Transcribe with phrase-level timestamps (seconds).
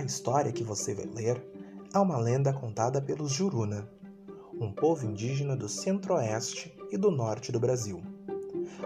[0.00, 1.46] A história que você vai ler
[1.92, 3.86] é uma lenda contada pelos Juruna,
[4.58, 8.00] um povo indígena do centro-oeste e do norte do Brasil.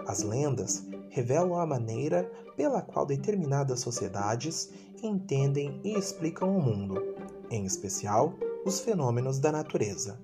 [0.05, 4.69] As lendas revelam a maneira pela qual determinadas sociedades
[5.01, 7.01] entendem e explicam o mundo,
[7.49, 8.33] em especial
[8.65, 10.19] os fenômenos da natureza.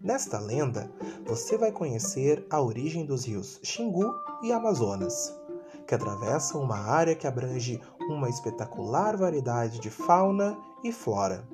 [0.00, 0.88] Nesta lenda,
[1.26, 5.34] você vai conhecer a origem dos rios Xingu e Amazonas,
[5.88, 11.46] que atravessam uma área que abrange uma espetacular variedade de fauna e flora,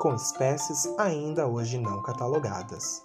[0.00, 3.04] com espécies ainda hoje não catalogadas.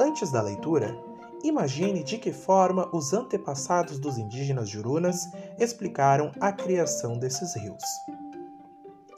[0.00, 0.96] Antes da leitura,
[1.42, 7.84] imagine de que forma os antepassados dos indígenas jurunas explicaram a criação desses rios.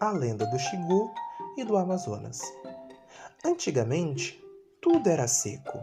[0.00, 1.12] A lenda do Xingu
[1.56, 2.40] e do Amazonas.
[3.44, 4.42] Antigamente,
[4.80, 5.78] tudo era seco.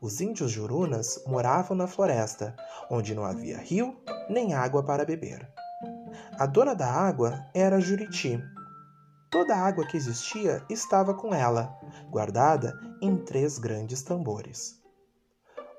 [0.00, 2.54] Os índios jurunas moravam na floresta,
[2.90, 3.96] onde não havia rio
[4.28, 5.46] nem água para beber.
[6.36, 8.42] A dona da água era Juriti.
[9.30, 11.72] Toda a água que existia estava com ela,
[12.10, 14.82] guardada em três grandes tambores.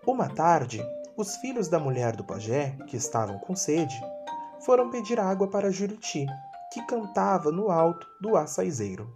[0.08, 0.81] Uma tarde,
[1.17, 4.00] os filhos da mulher do pajé, que estavam com sede,
[4.62, 6.25] foram pedir água para Juriti,
[6.72, 9.14] que cantava no alto do açaizeiro.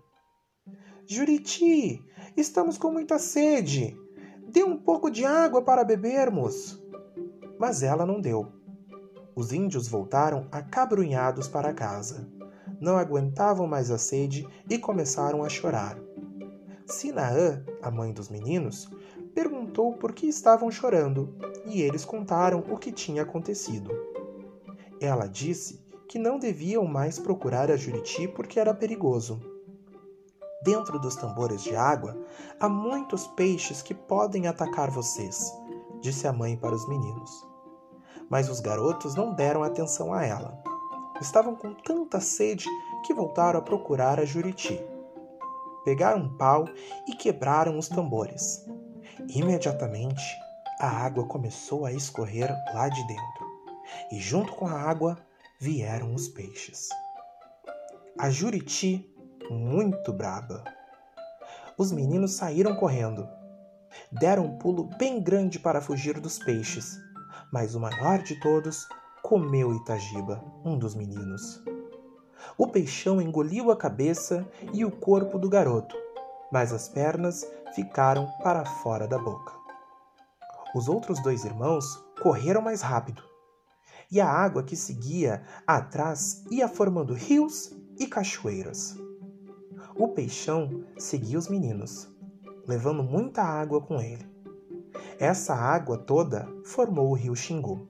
[1.07, 3.97] Juriti, estamos com muita sede.
[4.45, 6.77] Dê um pouco de água para bebermos.
[7.57, 8.58] Mas ela não deu.
[9.39, 12.27] Os índios voltaram acabrunhados para casa.
[12.77, 15.97] Não aguentavam mais a sede e começaram a chorar.
[16.85, 18.91] Sinaã, a mãe dos meninos,
[19.33, 21.33] perguntou por que estavam chorando
[21.65, 23.89] e eles contaram o que tinha acontecido.
[24.99, 29.39] Ela disse que não deviam mais procurar a Juriti porque era perigoso.
[30.65, 32.21] Dentro dos tambores de água
[32.59, 35.49] há muitos peixes que podem atacar vocês,
[36.01, 37.48] disse a mãe para os meninos
[38.29, 40.61] mas os garotos não deram atenção a ela.
[41.19, 42.67] Estavam com tanta sede
[43.05, 44.79] que voltaram a procurar a Juriti.
[45.83, 46.65] Pegaram um pau
[47.07, 48.65] e quebraram os tambores.
[49.27, 50.23] Imediatamente,
[50.79, 53.45] a água começou a escorrer lá de dentro,
[54.11, 55.17] e junto com a água
[55.59, 56.87] vieram os peixes.
[58.17, 59.05] A Juriti,
[59.49, 60.63] muito braba.
[61.77, 63.27] Os meninos saíram correndo.
[64.11, 66.99] Deram um pulo bem grande para fugir dos peixes
[67.51, 68.87] mas o maior de todos
[69.21, 71.61] comeu Itagiba, um dos meninos.
[72.57, 75.95] O peixão engoliu a cabeça e o corpo do garoto,
[76.51, 77.45] mas as pernas
[77.75, 79.53] ficaram para fora da boca.
[80.75, 81.85] Os outros dois irmãos
[82.21, 83.23] correram mais rápido,
[84.11, 88.97] e a água que seguia atrás ia formando rios e cachoeiras.
[89.95, 92.07] O peixão seguia os meninos,
[92.67, 94.25] levando muita água com ele.
[95.19, 97.85] Essa água toda formou o rio Xingu.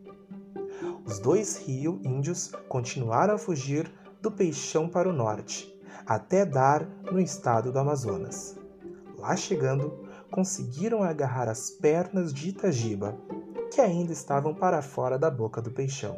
[1.05, 5.71] Os dois rios índios continuaram a fugir do Peixão para o norte,
[6.07, 8.57] até dar no estado do Amazonas.
[9.15, 13.15] Lá chegando, conseguiram agarrar as pernas de Itagiba,
[13.71, 16.17] que ainda estavam para fora da boca do peixão.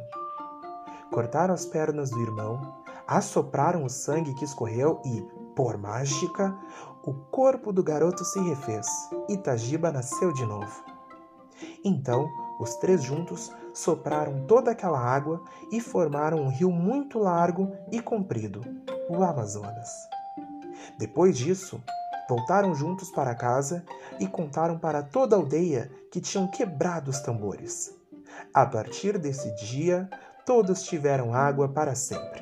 [1.12, 5.22] Cortaram as pernas do irmão, assopraram o sangue que escorreu e,
[5.58, 6.58] por mágica,
[7.04, 8.88] o corpo do garoto se refez.
[9.28, 10.91] Itagiba nasceu de novo.
[11.84, 12.30] Então,
[12.60, 18.62] os três juntos sopraram toda aquela água e formaram um rio muito largo e comprido,
[19.10, 19.90] o Amazonas.
[20.98, 21.82] Depois disso,
[22.30, 23.84] voltaram juntos para casa
[24.20, 27.94] e contaram para toda a aldeia que tinham quebrado os tambores.
[28.54, 30.10] A partir desse dia,
[30.46, 32.42] todos tiveram água para sempre.